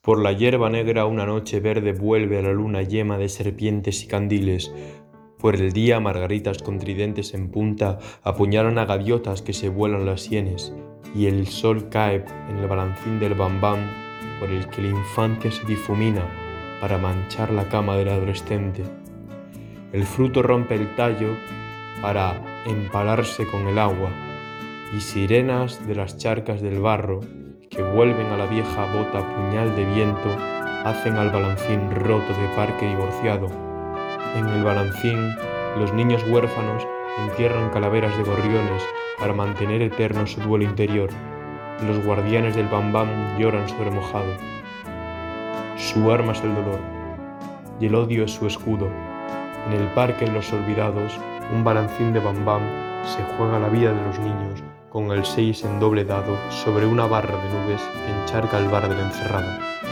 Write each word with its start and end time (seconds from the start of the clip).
Por 0.00 0.22
la 0.22 0.32
hierba 0.32 0.70
negra 0.70 1.06
una 1.06 1.26
noche 1.26 1.58
verde 1.58 1.92
vuelve 1.92 2.38
a 2.38 2.42
la 2.42 2.52
luna 2.52 2.82
yema 2.82 3.18
de 3.18 3.28
serpientes 3.28 4.04
y 4.04 4.06
candiles. 4.06 4.72
Por 5.38 5.56
el 5.56 5.72
día 5.72 5.98
margaritas 5.98 6.62
con 6.62 6.78
tridentes 6.78 7.34
en 7.34 7.50
punta 7.50 7.98
apuñalan 8.22 8.78
a 8.78 8.86
gaviotas 8.86 9.42
que 9.42 9.52
se 9.52 9.68
vuelan 9.68 10.06
las 10.06 10.22
sienes, 10.22 10.72
y 11.16 11.26
el 11.26 11.48
sol 11.48 11.88
cae 11.88 12.24
en 12.48 12.58
el 12.58 12.68
balancín 12.68 13.18
del 13.18 13.34
bambán 13.34 13.90
por 14.38 14.50
el 14.50 14.68
que 14.68 14.82
la 14.82 14.90
infancia 14.90 15.50
se 15.50 15.66
difumina 15.66 16.22
para 16.80 16.96
manchar 16.96 17.50
la 17.50 17.68
cama 17.68 17.96
del 17.96 18.08
adolescente. 18.08 18.84
El 19.92 20.04
fruto 20.04 20.42
rompe 20.42 20.76
el 20.76 20.94
tallo 20.94 21.36
para 22.00 22.40
empalarse 22.66 23.48
con 23.48 23.66
el 23.66 23.78
agua, 23.78 24.10
y 24.96 25.00
sirenas 25.00 25.86
de 25.88 25.96
las 25.96 26.16
charcas 26.16 26.62
del 26.62 26.78
barro 26.78 27.20
que 27.78 27.84
vuelven 27.84 28.26
a 28.32 28.36
la 28.36 28.46
vieja 28.46 28.92
bota 28.92 29.20
puñal 29.36 29.76
de 29.76 29.84
viento 29.84 30.28
hacen 30.84 31.16
al 31.16 31.30
balancín 31.30 31.88
roto 31.92 32.32
de 32.32 32.48
parque 32.56 32.88
divorciado. 32.88 33.46
En 34.34 34.48
el 34.48 34.64
balancín, 34.64 35.36
los 35.78 35.92
niños 35.92 36.24
huérfanos 36.28 36.84
entierran 37.20 37.70
calaveras 37.70 38.18
de 38.18 38.24
gorriones 38.24 38.82
para 39.20 39.32
mantener 39.32 39.80
eterno 39.80 40.26
su 40.26 40.40
duelo 40.40 40.64
interior. 40.64 41.08
Los 41.86 42.04
guardianes 42.04 42.56
del 42.56 42.66
bambam 42.66 43.38
lloran 43.38 43.68
sobre 43.68 43.92
mojado. 43.92 44.32
Su 45.76 46.10
arma 46.10 46.32
es 46.32 46.42
el 46.42 46.56
dolor 46.56 46.80
y 47.78 47.86
el 47.86 47.94
odio 47.94 48.24
es 48.24 48.32
su 48.32 48.48
escudo. 48.48 48.88
En 49.68 49.74
el 49.74 49.86
parque 49.94 50.24
de 50.24 50.32
los 50.32 50.52
olvidados, 50.52 51.16
un 51.54 51.62
balancín 51.62 52.12
de 52.12 52.18
bambam 52.18 52.62
se 53.04 53.22
juega 53.36 53.60
la 53.60 53.68
vida 53.68 53.92
de 53.92 54.02
los 54.02 54.18
niños 54.18 54.64
con 54.90 55.10
el 55.10 55.24
6 55.24 55.64
en 55.64 55.80
doble 55.80 56.04
dado 56.04 56.36
sobre 56.50 56.86
una 56.86 57.06
barra 57.06 57.36
de 57.36 57.50
nubes 57.50 57.80
que 57.82 58.22
encharca 58.22 58.58
el 58.58 58.68
bar 58.68 58.88
del 58.88 59.00
encerrado. 59.00 59.87